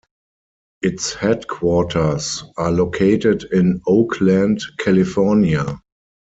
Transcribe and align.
Its 0.81 1.13
headquarters 1.13 2.43
are 2.57 2.71
located 2.71 3.43
in 3.53 3.79
Oakland, 3.85 4.63
California. 4.79 5.79